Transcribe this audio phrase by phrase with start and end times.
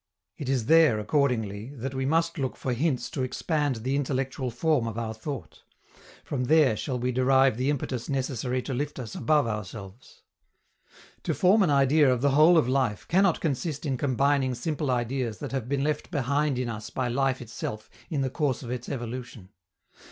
[0.35, 4.87] It is there, accordingly, that we must look for hints to expand the intellectual form
[4.87, 5.61] of our thought;
[6.23, 10.23] from there shall we derive the impetus necessary to lift us above ourselves.
[11.21, 15.37] To form an idea of the whole of life cannot consist in combining simple ideas
[15.37, 18.89] that have been left behind in us by life itself in the course of its
[18.89, 19.49] evolution.